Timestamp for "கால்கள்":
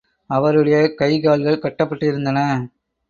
1.19-1.59